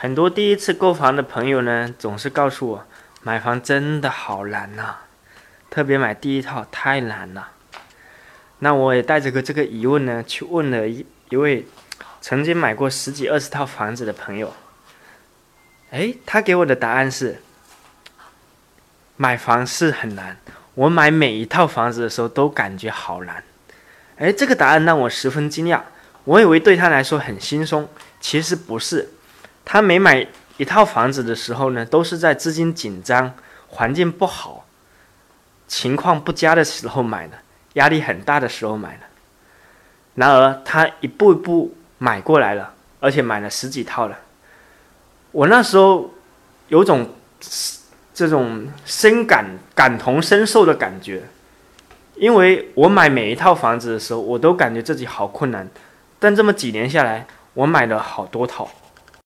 [0.00, 2.86] 很多第一次购房的朋友呢，总是告诉我，
[3.24, 4.94] 买房真的好难呐，
[5.68, 7.48] 特别买第一套太难了。
[8.60, 11.66] 那我也带着个这个疑问呢，去问了一一位
[12.20, 14.54] 曾经买过十几二十套房子的朋友。
[15.90, 17.42] 哎，他给我的答案是，
[19.16, 20.36] 买房是很难。
[20.74, 23.42] 我买每一套房子的时候都感觉好难。
[24.18, 25.80] 哎，这个答案让我十分惊讶。
[26.22, 27.88] 我以为对他来说很轻松，
[28.20, 29.08] 其实不是。
[29.70, 30.26] 他每买
[30.56, 33.34] 一套房子的时候呢，都是在资金紧张、
[33.66, 34.64] 环境不好、
[35.66, 37.36] 情况不佳的时候买的，
[37.74, 39.02] 压力很大的时候买的。
[40.14, 44.16] 然而他一步一步买过来了，而且买了十几套了。
[45.32, 46.10] 我那时候
[46.68, 47.06] 有种
[48.14, 49.44] 这种深感
[49.74, 51.24] 感同身受的感觉，
[52.14, 55.68] 因为我买每一套房子的时候，我都感觉自己好困难，
[56.18, 58.66] 但这么几年下来，我买了好多套。